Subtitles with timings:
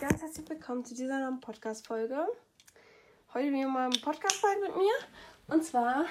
[0.00, 2.26] ganz herzlich willkommen zu dieser neuen Podcast-Folge.
[3.32, 4.92] Heute wieder mal eine Podcast-Folge mit mir.
[5.46, 6.06] Und zwar,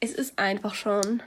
[0.00, 1.22] es ist einfach schon 12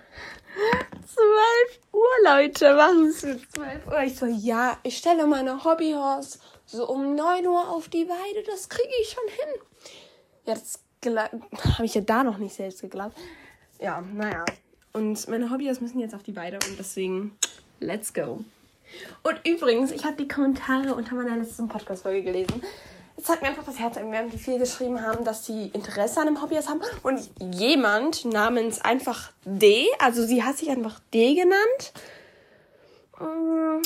[1.92, 2.78] Uhr, Leute.
[2.78, 4.04] Was ist es 12 Uhr?
[4.04, 8.44] Ich so, ja, ich stelle meine Hobbyhorse so um 9 Uhr auf die Weide.
[8.46, 10.64] Das kriege ich schon hin.
[11.06, 11.30] Ja,
[11.76, 13.18] habe ich ja da noch nicht selbst geglaubt.
[13.80, 14.46] Ja, naja.
[14.94, 17.36] Und meine Hobbys müssen jetzt auf die Weide und deswegen,
[17.80, 18.44] let's go.
[19.24, 22.64] Und übrigens, ich habe die Kommentare unter meiner letzten Podcast-Folge gelesen.
[23.18, 26.28] Es hat mir einfach das Herz erwärmt, wie viele geschrieben haben, dass sie Interesse an
[26.28, 26.82] dem Hobby haben.
[27.04, 31.94] Und jemand namens einfach D, also sie hat sich einfach D genannt,
[33.20, 33.82] ähm,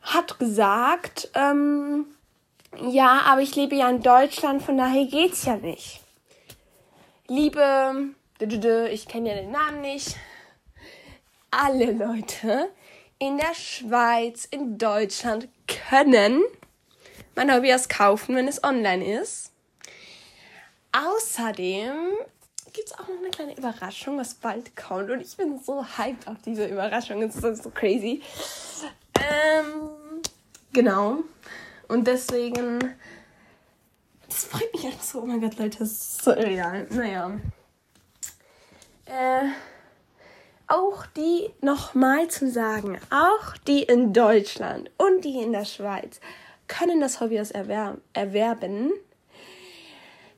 [0.00, 2.06] hat gesagt, ähm,
[2.80, 6.00] ja, aber ich lebe ja in Deutschland, von daher geht's ja nicht.
[7.28, 8.14] Liebe,
[8.90, 10.16] ich kenne ja den Namen nicht.
[11.50, 12.70] Alle Leute,
[13.18, 16.42] in der Schweiz, in Deutschland können
[17.34, 19.52] mein Hobby erst kaufen, wenn es online ist.
[20.92, 21.94] Außerdem
[22.72, 25.10] gibt es auch noch eine kleine Überraschung, was bald kommt.
[25.10, 27.22] Und ich bin so hyped auf diese Überraschung.
[27.22, 28.22] Es ist so crazy.
[29.18, 29.90] Ähm,
[30.72, 31.18] genau.
[31.88, 32.94] Und deswegen.
[34.28, 35.20] Das freut mich einfach so.
[35.20, 36.86] Oh mein Gott, Leute, das ist so real.
[36.90, 37.38] Naja.
[39.04, 39.50] Äh
[41.16, 46.20] die nochmal zu sagen, auch die in Deutschland und die in der Schweiz
[46.68, 48.92] können das Hobby erwer erwerben.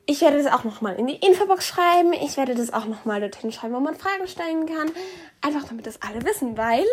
[0.06, 2.14] Ich werde das auch nochmal in die Infobox schreiben.
[2.14, 4.90] Ich werde das auch nochmal dorthin schreiben, wo man Fragen stellen kann.
[5.42, 6.86] Einfach damit das alle wissen, weil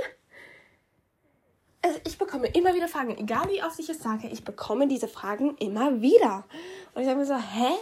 [2.03, 3.17] ich bekomme immer wieder Fragen.
[3.17, 6.45] Egal wie oft ich es sage, ich bekomme diese Fragen immer wieder.
[6.93, 7.73] Und ich sage mir so, hä?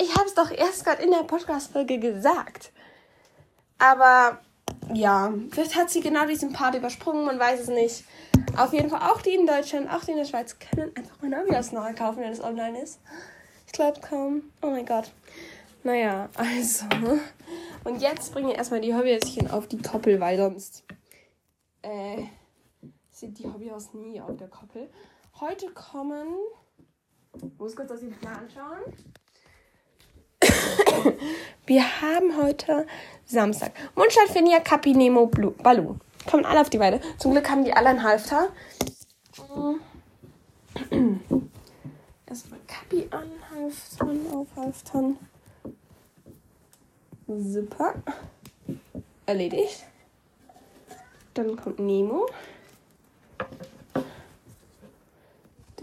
[0.00, 2.72] Ich habe es doch erst gerade in der Podcast-Folge gesagt.
[3.78, 4.40] Aber
[4.92, 8.04] ja, vielleicht hat sie genau diesen Part übersprungen, man weiß es nicht.
[8.56, 11.30] Auf jeden Fall auch die in Deutschland, auch die in der Schweiz können einfach mal
[11.30, 13.00] Navios nachher kaufen, wenn es online ist.
[13.66, 14.42] Ich glaube kaum.
[14.62, 15.10] Oh mein Gott.
[15.82, 16.86] Naja, also.
[17.84, 20.84] Und jetzt bringe ich erstmal die Hobbyhäuschen auf die Koppel, weil sonst
[21.82, 22.24] äh,
[23.10, 24.90] sind die Hobbyhaus nie auf der Koppel.
[25.40, 26.28] Heute kommen.
[27.36, 28.94] Ich muss kurz das mal anschauen.
[31.66, 32.86] Wir haben heute
[33.26, 33.72] Samstag.
[33.94, 35.96] Mundstadt, Finja, Kapi, Nemo, Blue, Balu.
[36.30, 37.00] Kommen alle auf die Weide.
[37.18, 38.48] Zum Glück haben die alle ein Halfter.
[42.26, 45.18] Erstmal Kapi anhalftern, aufhalftern.
[47.26, 47.94] Super.
[49.26, 49.84] Erledigt.
[51.34, 52.26] Dann kommt Nemo.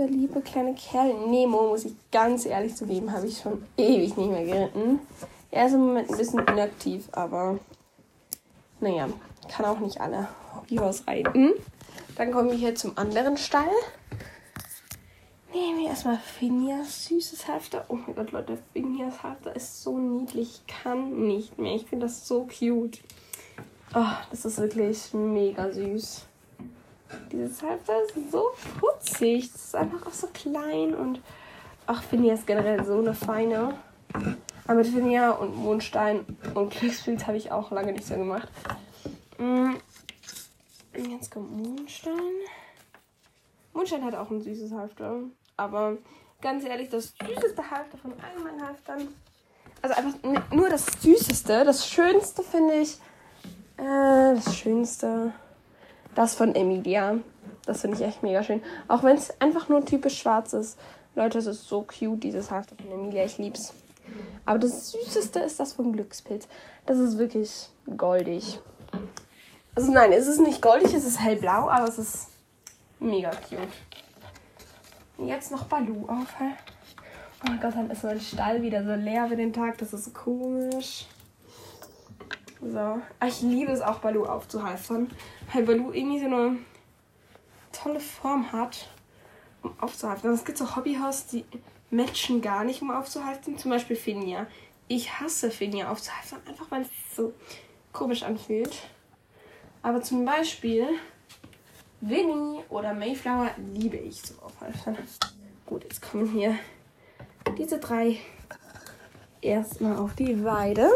[0.01, 4.31] Der liebe kleine Kerl Nemo, muss ich ganz ehrlich zugeben, habe ich schon ewig nicht
[4.31, 4.99] mehr geritten.
[5.51, 7.59] Er ist im Moment ein bisschen inaktiv, aber
[8.79, 9.07] naja,
[9.47, 11.51] kann auch nicht alle Hobbyhorse reiten.
[12.15, 13.69] Dann kommen wir hier zum anderen Stall.
[15.53, 17.85] Nehmen wir erstmal Phineas süßes Halfter.
[17.87, 20.63] Oh mein Gott, Leute, Phineas Halfter ist so niedlich.
[20.65, 21.75] Ich kann nicht mehr.
[21.75, 23.01] Ich finde das so cute.
[23.93, 26.25] Oh, das ist wirklich mega süß.
[27.31, 29.51] Dieses Halfter ist so putzig.
[29.51, 31.21] Das ist einfach auch so klein und
[31.87, 33.73] ach, Phineas generell so eine feine.
[34.65, 38.47] Aber mit Finja und Mondstein und Glückspilz habe ich auch lange nicht so gemacht.
[39.37, 39.71] Mm.
[40.93, 42.13] Jetzt kommt Mondstein.
[43.73, 45.19] Mondstein hat auch ein süßes Halfter.
[45.57, 45.97] Aber
[46.41, 49.07] ganz ehrlich, das süßeste Halfter von allen meinen Halftern.
[49.81, 51.63] Also einfach nur das süßeste.
[51.63, 52.99] Das schönste finde ich.
[53.77, 55.33] Äh, das schönste.
[56.15, 57.17] Das von Emilia.
[57.65, 58.61] Das finde ich echt mega schön.
[58.87, 60.79] Auch wenn es einfach nur typisch schwarz ist.
[61.15, 63.25] Leute, es ist so cute, dieses Halfter von Emilia.
[63.25, 63.73] Ich lieb's.
[64.45, 66.47] Aber das Süßeste ist das vom Glückspilz.
[66.85, 68.59] Das ist wirklich goldig.
[69.75, 72.27] Also nein, es ist nicht goldig, es ist hellblau, aber es ist
[72.99, 73.59] mega cute.
[75.17, 76.27] Jetzt noch Balu auf.
[76.39, 79.77] Oh mein Gott, dann ist mein Stall wieder so leer für den Tag.
[79.77, 81.05] Das ist komisch.
[82.61, 82.77] So.
[83.19, 85.09] Ah, ich liebe es auch, Balu aufzuhalten.
[85.53, 86.57] Weil Balu irgendwie so eine
[87.71, 88.89] tolle Form hat,
[89.63, 90.31] um aufzuhalten.
[90.31, 91.45] Es gibt so Hobbyhaus, die
[91.89, 93.57] matchen gar nicht, um aufzuhalten.
[93.57, 94.45] Zum Beispiel Finja.
[94.87, 97.33] Ich hasse Finja aufzuhalten, einfach weil es so
[97.93, 98.75] komisch anfühlt.
[99.81, 100.87] Aber zum Beispiel
[102.01, 104.97] Winnie oder Mayflower liebe ich zum Aufhalten.
[105.65, 106.55] Gut, jetzt kommen hier
[107.57, 108.17] diese drei
[109.41, 110.89] erstmal auf die Weide.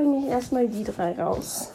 [0.00, 1.72] Bringe ich erstmal die drei raus.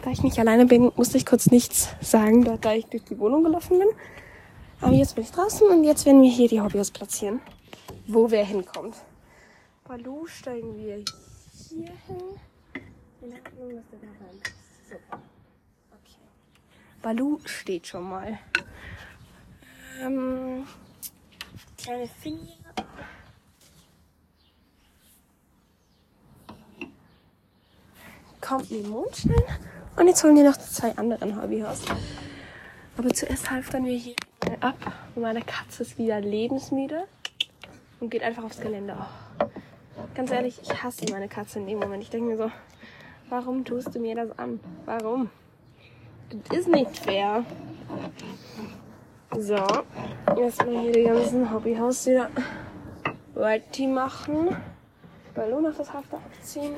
[0.00, 3.44] Da ich nicht alleine bin, musste ich kurz nichts sagen, da ich durch die Wohnung
[3.44, 3.88] gelaufen bin.
[4.80, 7.42] Aber jetzt bin ich draußen und jetzt werden wir hier die Hobbys platzieren,
[8.06, 8.96] wo wer hinkommt.
[9.84, 11.04] Balu steigen wir
[11.68, 12.40] hier hin.
[13.20, 14.40] In der Hoffnung, dass da rein.
[15.12, 15.29] Okay.
[17.02, 18.38] Balu steht schon mal.
[20.00, 20.66] Ähm,
[21.78, 22.54] kleine Finja.
[28.40, 29.34] Kommt den Mondstein.
[29.96, 31.82] Und jetzt holen wir noch zwei anderen Hobbyhaus.
[32.96, 34.16] Aber zuerst halftern wir hier
[34.60, 34.76] ab.
[35.14, 37.06] Meine Katze ist wieder lebensmüde
[38.00, 38.96] und geht einfach aufs Gelände.
[39.38, 39.44] Oh.
[40.14, 42.02] Ganz ehrlich, ich hasse meine Katze in dem Moment.
[42.02, 42.50] Ich denke mir so,
[43.28, 44.60] warum tust du mir das an?
[44.84, 45.30] Warum?
[46.30, 47.44] Das ist nicht fair.
[49.36, 49.56] So,
[50.36, 52.30] erstmal hier die ganzen Hobbyhaus wieder
[53.34, 54.56] Whitey machen.
[55.34, 56.74] Ballon auf das Hafter abziehen.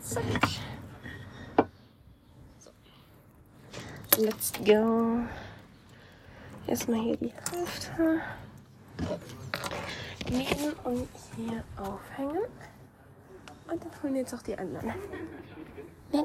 [0.00, 0.24] Zack.
[2.58, 2.70] So.
[4.22, 5.20] Let's go.
[6.66, 8.20] Erstmal hier die Hälfte
[10.30, 12.44] nehmen und hier aufhängen.
[13.70, 14.92] Und dann holen jetzt auch die anderen.
[16.10, 16.18] Du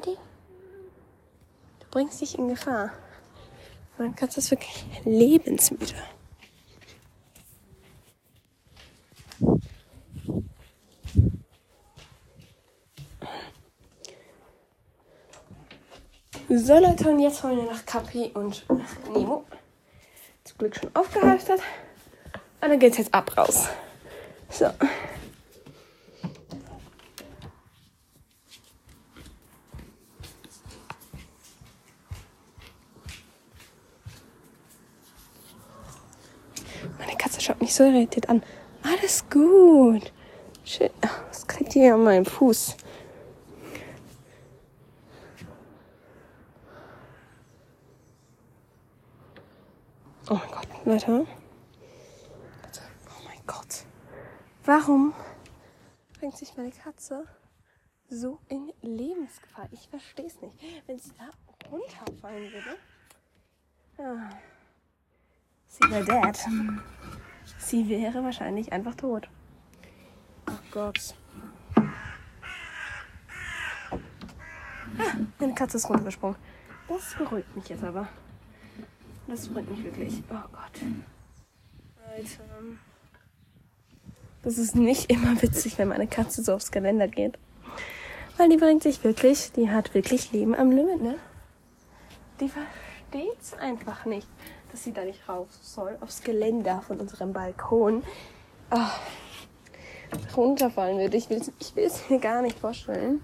[1.90, 2.92] bringst dich in Gefahr.
[3.98, 5.94] Mein Katze ist wirklich lebensmüde.
[16.50, 18.64] So Leute, und jetzt holen wir nach Kapi und
[19.12, 19.44] Nemo.
[20.44, 21.60] Zum Glück schon aufgehalftert.
[22.60, 23.68] Und dann geht's jetzt ab raus.
[24.50, 24.70] So.
[36.98, 38.42] Meine Katze schaut mich so irritiert an.
[38.82, 40.12] Alles gut.
[40.64, 40.92] Shit.
[41.28, 42.76] Was kriegt ihr an meinem Fuß?
[50.30, 51.26] Oh mein Gott, Leute.
[53.06, 53.84] Oh mein Gott.
[54.64, 55.14] Warum
[56.18, 57.24] bringt sich meine Katze
[58.10, 59.68] so in Lebensgefahr?
[59.72, 60.58] Ich verstehe es nicht.
[60.86, 61.30] Wenn sie da
[61.70, 62.76] runterfallen würde.
[63.98, 64.30] Ja.
[65.66, 66.38] Sie wäre dead.
[67.56, 69.28] Sie wäre wahrscheinlich einfach tot.
[70.48, 71.14] Oh Gott.
[74.98, 76.36] Ah, meine Katze ist runtergesprungen.
[76.88, 78.08] Das beruhigt mich jetzt aber.
[79.26, 80.22] Das bringt mich wirklich.
[80.30, 80.80] Oh Gott.
[82.14, 82.44] Alter.
[84.42, 87.38] Das ist nicht immer witzig, wenn meine Katze so aufs Geländer geht.
[88.36, 91.16] Weil die bringt sich wirklich, die hat wirklich Leben am Limit, ne?
[92.40, 94.28] Die versteht's einfach nicht,
[94.70, 98.02] dass sie da nicht rauf soll, aufs Geländer von unserem Balkon.
[98.70, 101.16] Oh, runterfallen würde.
[101.16, 103.22] Ich will ich es mir gar nicht vorstellen.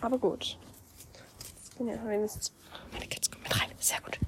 [0.00, 0.58] Aber gut.
[1.56, 2.52] Jetzt bin ja wenigstens.
[2.92, 3.70] Meine Katze kommt mit rein.
[3.78, 4.18] Sehr gut.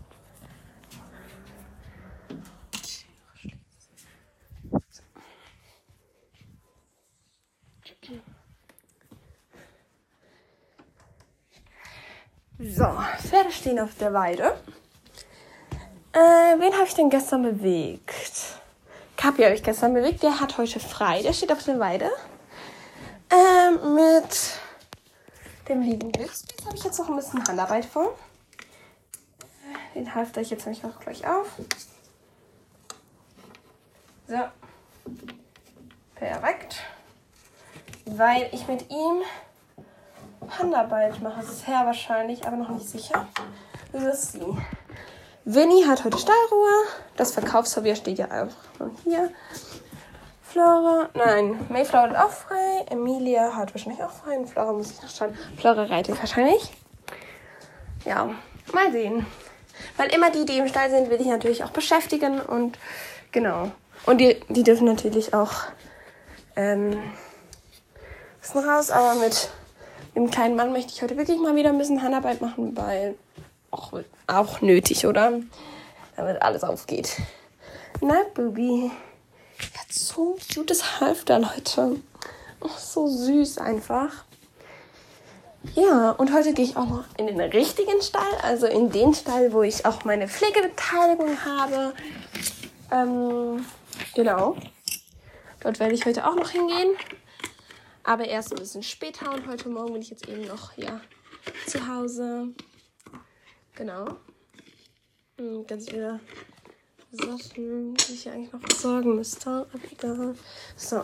[12.60, 12.84] So,
[13.18, 14.60] Pferde stehen auf der Weide.
[16.18, 18.58] Äh, wen habe ich denn gestern bewegt?
[19.16, 20.22] Kapi habe ich gestern bewegt.
[20.24, 21.22] Der hat heute frei.
[21.22, 22.10] Der steht auf der Weide.
[23.30, 24.58] Ähm, mit
[25.68, 28.16] dem lieben Glückspilz habe ich jetzt noch ein bisschen Handarbeit vor.
[29.94, 31.52] Den halfter ich jetzt nämlich auch gleich auf.
[34.26, 34.38] So.
[36.16, 36.82] Perfekt.
[38.06, 39.22] Weil ich mit ihm
[40.58, 41.44] Handarbeit mache.
[41.44, 43.28] Sehr wahrscheinlich, aber noch nicht sicher.
[43.92, 44.56] Das ist sie.
[45.50, 46.68] Winnie hat heute Stallruhe.
[47.16, 49.30] Das Verkaufsverwehr steht ja auch hier.
[50.42, 52.84] Flora, nein, Mayflower hat auch frei.
[52.90, 54.36] Emilia hat wahrscheinlich auch frei.
[54.36, 55.34] Und Flora muss ich noch schauen.
[55.56, 56.70] Flora reitet wahrscheinlich.
[58.04, 58.28] Ja,
[58.74, 59.24] mal sehen.
[59.96, 62.42] Weil immer die, die im Stall sind, will ich natürlich auch beschäftigen.
[62.42, 62.76] Und
[63.32, 63.70] genau.
[64.04, 65.52] Und die, die dürfen natürlich auch
[66.56, 66.98] ähm,
[68.42, 69.48] bisschen raus, aber mit
[70.14, 73.14] dem kleinen Mann möchte ich heute wirklich mal wieder ein bisschen Handarbeit machen, weil
[73.78, 73.92] auch,
[74.26, 75.40] auch nötig, oder?
[76.16, 77.16] Damit alles aufgeht.
[78.00, 78.90] Na, Bubi.
[79.76, 81.96] Hat so ein cutes Halfter, Leute.
[82.60, 84.24] Oh, so süß einfach.
[85.74, 89.52] Ja, und heute gehe ich auch noch in den richtigen Stall, also in den Stall,
[89.52, 91.94] wo ich auch meine Pflegebeteiligung habe.
[92.92, 93.64] Ähm,
[94.14, 94.56] genau.
[95.60, 96.96] Dort werde ich heute auch noch hingehen.
[98.04, 101.00] Aber erst ein bisschen später und heute Morgen bin ich jetzt eben noch hier
[101.66, 102.48] zu Hause.
[103.78, 104.16] Genau.
[105.38, 106.18] Hm, ganz viele
[107.12, 109.68] Sachen, die ich eigentlich noch besorgen müsste.
[110.02, 110.34] Aber.
[110.76, 110.96] So.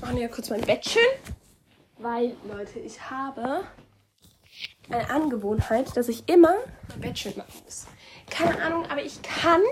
[0.00, 1.02] Machen wir ja kurz mein Bett schön.
[1.98, 3.64] Weil, Leute, ich habe
[4.88, 6.54] eine Angewohnheit, dass ich immer
[6.90, 7.88] mein Bett schön machen muss.
[8.30, 9.62] Keine Ahnung, aber ich kann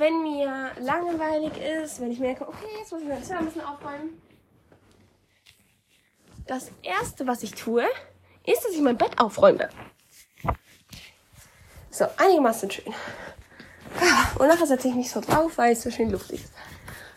[0.00, 3.60] wenn mir langweilig ist, wenn ich merke, okay, jetzt muss ich mein Zimmer ein bisschen
[3.60, 4.20] aufräumen.
[6.46, 7.84] Das erste, was ich tue,
[8.46, 9.68] ist, dass ich mein Bett aufräume.
[12.00, 12.94] So, einigermaßen schön.
[14.38, 16.52] Und nachher setze ich mich so drauf, weil es so schön luftig ist.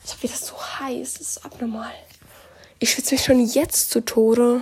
[0.03, 1.93] Ich habe wieder so heiß, das ist abnormal.
[2.79, 4.61] Ich schwitze mich schon jetzt zu Tode.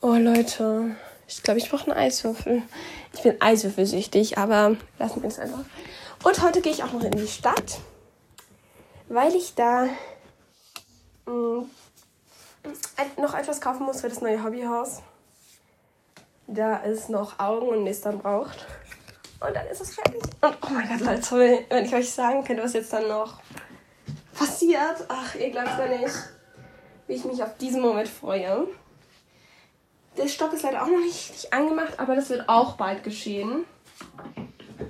[0.00, 0.96] Oh Leute,
[1.28, 2.62] ich glaube, ich brauche einen Eiswürfel.
[3.12, 5.66] Ich bin eiswürfelsüchtig, aber lassen wir es einfach.
[6.22, 7.80] Und heute gehe ich auch noch in die Stadt,
[9.10, 9.86] weil ich da
[11.26, 11.70] mh, mm,
[13.18, 15.02] noch etwas kaufen muss für das neue Hobbyhaus.
[16.46, 18.66] Da es noch Augen und Nistern braucht.
[19.46, 20.22] Und dann ist es fertig.
[20.40, 23.40] Und oh mein Gott, Leute, wenn ich euch sagen könnte, was jetzt dann noch
[24.34, 25.04] passiert.
[25.08, 26.14] Ach, ihr glaubt ja nicht,
[27.06, 28.68] wie ich mich auf diesen Moment freue.
[30.16, 33.64] Der Stock ist leider auch noch nicht richtig angemacht, aber das wird auch bald geschehen.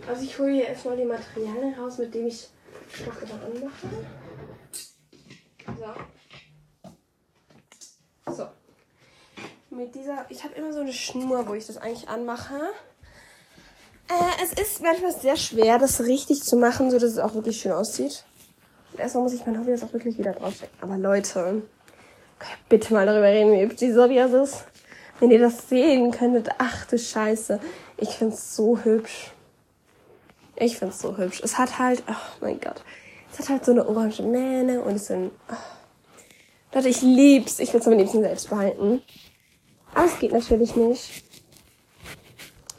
[0.07, 2.49] Also ich hole hier erstmal die Materialien raus, mit denen ich
[2.93, 3.89] Stocke dann anmache.
[8.27, 8.33] So.
[8.33, 8.47] So.
[9.71, 12.71] Mit dieser, ich habe immer so eine Schnur, wo ich das eigentlich anmache.
[14.09, 17.61] Äh, es ist manchmal sehr schwer, das richtig zu machen, so dass es auch wirklich
[17.61, 18.25] schön aussieht.
[18.93, 20.77] Und erstmal muss ich mein Hobby jetzt auch wirklich wieder draufstecken.
[20.81, 21.63] Aber Leute,
[22.69, 24.65] bitte mal darüber reden, wie hübsch die Hobby ist.
[25.21, 27.61] Wenn ihr das sehen könntet, ach du Scheiße.
[27.97, 29.33] Ich find's so hübsch.
[30.57, 31.41] Ich find's so hübsch.
[31.43, 32.83] Es hat halt, oh mein Gott.
[33.33, 35.55] Es hat halt so eine orange Mähne und es sind, oh.
[36.75, 37.59] Leute, ich lieb's.
[37.59, 39.03] Ich will's am liebsten selbst behalten.
[39.95, 41.25] Aber es geht natürlich nicht.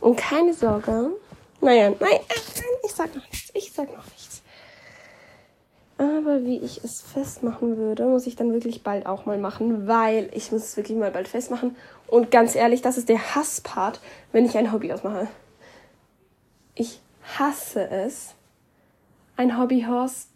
[0.05, 1.15] Und keine Sorge.
[1.61, 2.19] Naja, nein, nein,
[2.85, 3.49] ich sag noch nichts.
[3.55, 4.43] Ich sag noch nichts.
[5.97, 10.29] Aber wie ich es festmachen würde, muss ich dann wirklich bald auch mal machen, weil
[10.31, 11.75] ich muss es wirklich mal bald festmachen.
[12.05, 13.99] Und ganz ehrlich, das ist der Hasspart,
[14.31, 15.27] wenn ich ein Hobby ausmache.
[16.75, 17.01] Ich
[17.39, 18.35] hasse es,
[19.37, 20.27] ein Hobbyhorse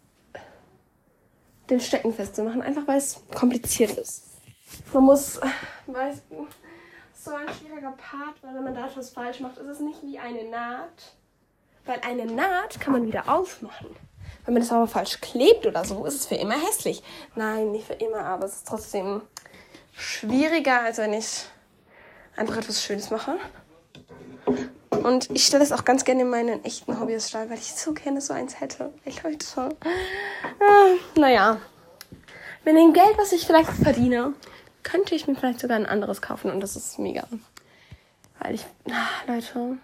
[1.68, 4.24] den Stecken festzumachen, einfach weil es kompliziert ist.
[4.92, 5.40] Man muss,
[5.86, 6.22] weiß,
[7.22, 10.18] so ein schwieriger Part, weil wenn man da etwas falsch macht, ist es nicht wie
[10.18, 11.14] eine Naht.
[11.84, 13.94] Weil eine Naht kann man wieder aufmachen.
[14.44, 17.02] Wenn man das aber falsch klebt oder so, ist es für immer hässlich.
[17.34, 19.20] Nein, nicht für immer, aber es ist trotzdem
[19.92, 21.44] schwieriger, als wenn ich
[22.36, 23.36] einfach etwas Schönes mache.
[24.90, 27.92] Und ich stelle es auch ganz gerne in meinen echten Hobbys statt, weil ich so
[27.92, 28.92] gerne so eins hätte.
[29.04, 29.76] Ich Leute.
[30.58, 31.60] Ah, naja.
[32.64, 34.34] Mit dem Geld, was ich vielleicht verdiene,
[34.82, 37.26] könnte ich mir vielleicht sogar ein anderes kaufen und das ist mega.
[38.38, 39.78] Weil ich, ach, Leute,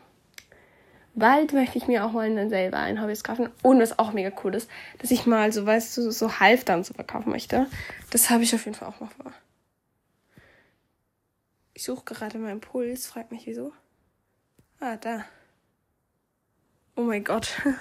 [1.15, 3.51] bald möchte ich mir auch mal selber ein Hobby kaufen.
[3.63, 6.95] Und was auch mega cool ist, dass ich mal so, weißt du, so Halftern so
[6.95, 7.67] verkaufen möchte.
[8.11, 9.33] Das habe ich auf jeden Fall auch mal vor.
[11.75, 13.73] Ich suche gerade meinen Puls, fragt mich wieso.
[14.81, 15.25] Ah, da.
[16.95, 17.49] Oh mein Gott.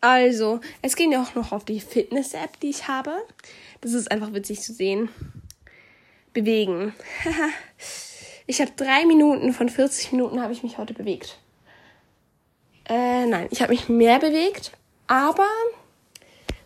[0.00, 3.16] Also, es ging ja auch noch auf die Fitness-App, die ich habe.
[3.80, 5.08] Das ist einfach witzig zu sehen
[6.34, 6.94] bewegen.
[8.46, 11.38] ich habe drei Minuten von 40 Minuten habe ich mich heute bewegt.
[12.86, 14.72] Äh, nein, ich habe mich mehr bewegt,
[15.06, 15.48] aber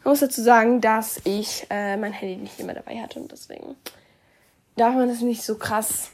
[0.03, 3.77] man muss dazu sagen, dass ich äh, mein Handy nicht immer dabei hatte und deswegen
[4.77, 6.11] darf man das nicht so krass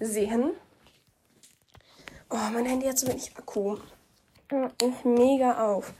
[0.00, 0.50] sehen.
[2.30, 3.78] Oh, mein Handy hat so wenig Akku.
[4.82, 5.92] Ich mega auf.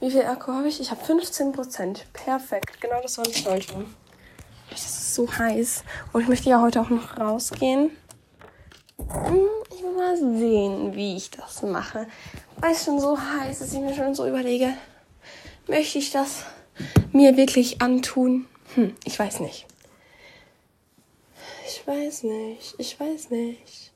[0.00, 0.80] Wie viel Akku habe ich?
[0.80, 2.00] Ich habe 15%.
[2.12, 2.80] Perfekt.
[2.80, 3.86] Genau das, was ich wollte.
[4.72, 5.84] Es ist so heiß.
[6.12, 7.90] Und ich möchte ja heute auch noch rausgehen.
[8.98, 12.06] Hm, ich will mal sehen, wie ich das mache.
[12.58, 14.74] Weil es schon so heiß ist, ich mir schon so überlege,
[15.66, 16.44] möchte ich das
[17.12, 18.46] mir wirklich antun?
[18.74, 19.66] Hm, ich weiß nicht.
[21.66, 22.74] Ich weiß nicht.
[22.78, 23.92] Ich weiß nicht.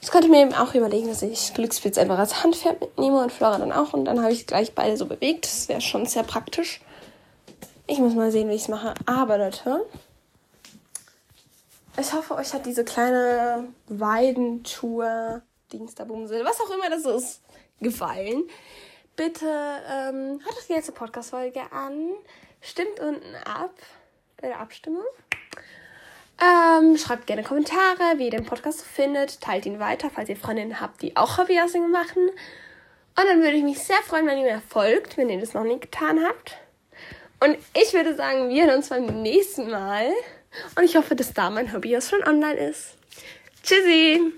[0.00, 3.58] Das könnte mir eben auch überlegen, dass ich Glückspilz einfach als Handpferd mitnehme und Flora
[3.58, 3.92] dann auch.
[3.92, 5.44] Und dann habe ich gleich beide so bewegt.
[5.44, 6.80] Das wäre schon sehr praktisch.
[7.90, 8.92] Ich muss mal sehen, wie ich es mache.
[9.06, 9.86] Aber Leute,
[11.98, 15.40] ich hoffe, euch hat diese kleine Weidentour,
[15.72, 17.40] Dingsterbumsel, was auch immer das ist,
[17.80, 18.44] gefallen.
[19.16, 22.10] Bitte ähm, hört euch die letzte Podcast-Folge an.
[22.60, 23.72] Stimmt unten ab
[24.38, 25.04] bei der Abstimmung.
[26.42, 29.40] Ähm, schreibt gerne Kommentare, wie ihr den Podcast findet.
[29.40, 32.28] Teilt ihn weiter, falls ihr Freundinnen habt, die auch Hobbyhousing machen.
[32.28, 35.64] Und dann würde ich mich sehr freuen, wenn ihr mir folgt, wenn ihr das noch
[35.64, 36.58] nicht getan habt.
[37.40, 40.08] Und ich würde sagen, wir hören uns beim nächsten Mal.
[40.76, 42.96] Und ich hoffe, dass da mein Hobby schon online ist.
[43.62, 44.37] Tschüssi!